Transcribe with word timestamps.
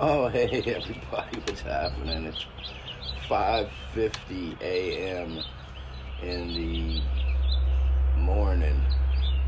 Oh 0.00 0.26
hey 0.26 0.64
everybody, 0.66 1.38
what's 1.44 1.60
happening? 1.60 2.26
It's 2.26 2.44
5:50 3.28 4.60
a.m. 4.62 5.44
in 6.20 6.54
the 6.54 7.00
morning 8.20 8.82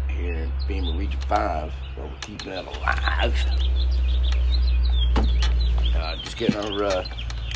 here 0.08 0.34
in 0.34 0.52
FEMA 0.68 0.96
Region 0.96 1.18
5, 1.26 1.72
where 1.96 2.06
we're 2.06 2.12
keeping 2.20 2.52
it 2.52 2.64
alive. 2.64 3.34
Uh, 5.96 6.16
just 6.22 6.36
getting 6.36 6.54
our 6.54 6.84
uh, 6.84 7.04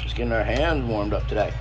just 0.02 0.16
getting 0.16 0.32
our 0.32 0.42
hands 0.42 0.84
warmed 0.88 1.14
up 1.14 1.28
today. 1.28 1.52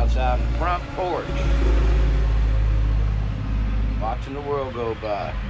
Outside 0.00 0.40
the 0.40 0.58
front 0.58 0.82
porch, 0.96 1.26
watching 4.00 4.32
the 4.32 4.40
world 4.40 4.72
go 4.72 4.94
by. 4.94 5.49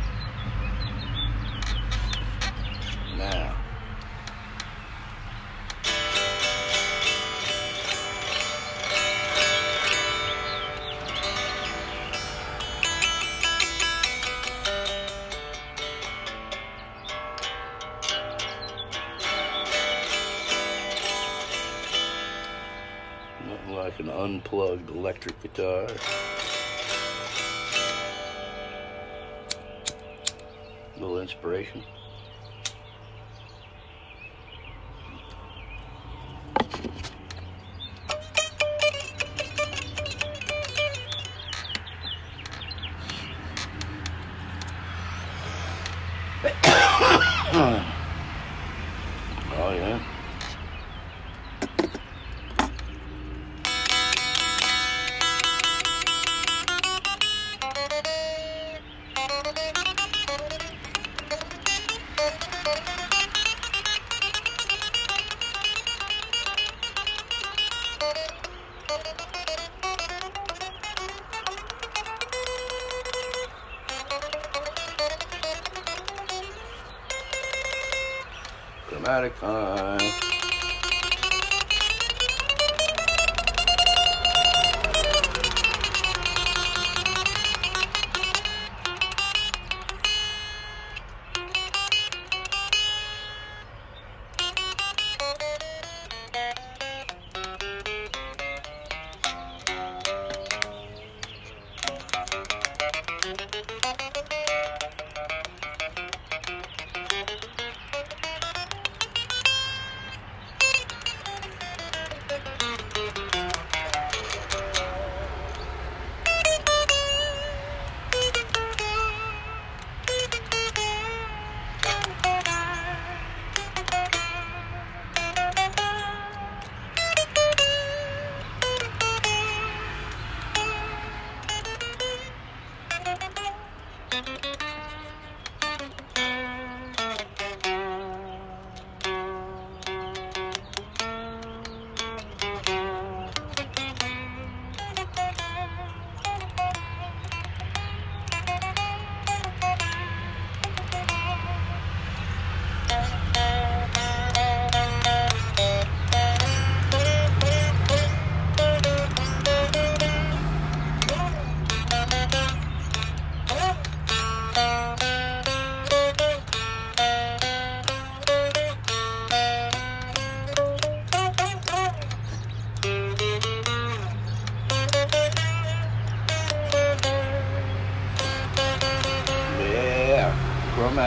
An 24.01 24.09
unplugged 24.09 24.89
electric 24.89 25.43
guitar. 25.43 25.87
A 30.97 31.01
little 31.01 31.21
inspiration. 31.21 31.85
oh 47.53 48.00
Automatic, 79.01 79.41
time. 79.41 80.40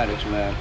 Chromatics, 0.04 0.30
man. 0.30 0.56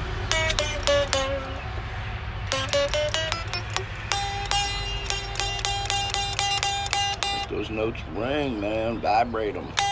Let 7.34 7.48
those 7.48 7.70
notes 7.70 8.00
ring, 8.14 8.60
man. 8.60 8.98
Vibrate 8.98 9.54
them. 9.54 9.91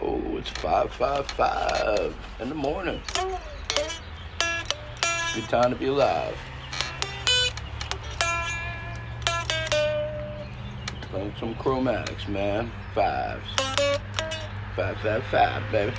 Oh, 0.00 0.20
it's 0.36 0.50
555 0.50 2.16
in 2.40 2.48
the 2.48 2.54
morning. 2.54 3.00
Good 5.34 5.48
time 5.48 5.70
to 5.70 5.76
be 5.76 5.86
alive. 5.86 6.36
Playing 11.02 11.34
some 11.38 11.54
chromatics, 11.54 12.26
man. 12.28 12.72
Fives. 12.94 13.48
Five, 14.74 14.98
five, 14.98 15.24
five, 15.24 15.62
baby. 15.70 15.92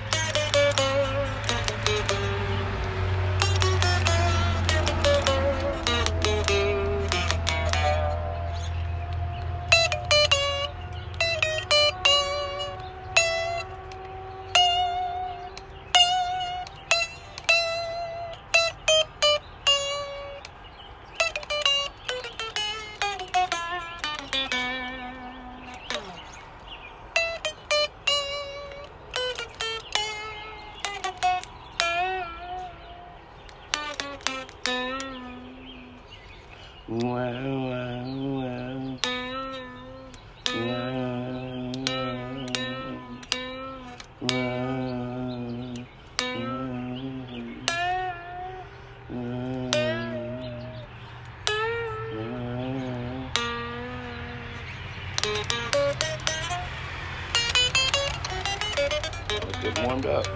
Get 59.63 59.87
warmed 59.87 60.05
up. 60.07 60.27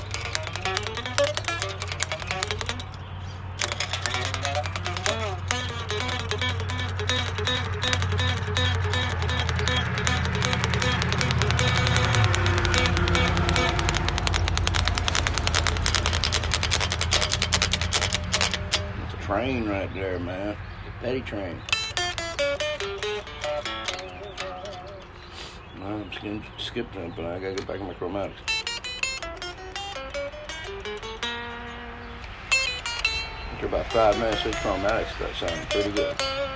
train 19.19 19.67
right 19.67 19.93
there, 19.93 20.19
man. 20.19 20.55
The 20.85 21.05
petty 21.05 21.19
train. 21.19 21.61
I'm 25.83 26.09
skipping, 26.13 26.45
skipping 26.57 27.01
it, 27.01 27.13
but 27.17 27.25
I 27.25 27.39
gotta 27.39 27.55
get 27.55 27.67
back 27.67 27.81
in 27.81 27.87
my 27.87 27.93
chromatics. 27.93 28.56
After 33.57 33.65
about 33.65 33.87
five 33.87 34.19
minutes 34.19 34.45
of 34.45 34.53
chromatics, 34.57 35.17
that 35.17 35.33
sounded 35.33 35.67
pretty 35.71 35.89
good. 35.89 36.46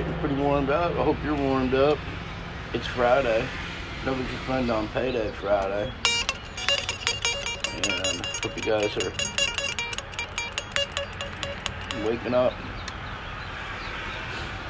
Getting 0.00 0.18
pretty 0.20 0.34
warmed 0.36 0.70
up. 0.70 0.92
I 0.92 1.04
hope 1.04 1.18
you're 1.22 1.36
warmed 1.36 1.74
up. 1.74 1.98
It's 2.72 2.86
Friday. 2.86 3.46
Nobody's 4.06 4.30
friend 4.46 4.70
on 4.70 4.88
payday 4.88 5.30
Friday. 5.32 5.92
And 7.74 8.26
hope 8.42 8.56
you 8.56 8.62
guys 8.62 8.96
are 8.96 9.12
waking 12.08 12.32
up. 12.32 12.54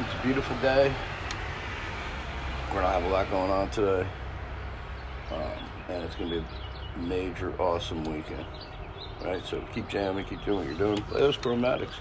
It's 0.00 0.14
a 0.14 0.22
beautiful 0.24 0.56
day. 0.56 0.92
We're 2.68 2.80
gonna 2.80 2.88
have 2.88 3.04
a 3.04 3.08
lot 3.08 3.30
going 3.30 3.52
on 3.52 3.70
today. 3.70 4.08
Um, 5.30 5.70
and 5.90 6.02
it's 6.02 6.16
gonna 6.16 6.30
be 6.30 6.38
a 6.38 6.98
major 6.98 7.52
awesome 7.60 8.02
weekend. 8.02 8.46
All 9.20 9.28
right, 9.28 9.46
so 9.46 9.62
keep 9.72 9.88
jamming, 9.88 10.24
keep 10.24 10.44
doing 10.44 10.58
what 10.58 10.66
you're 10.66 10.74
doing. 10.74 11.00
Play 11.02 11.20
those 11.20 11.36
chromatics. 11.36 12.00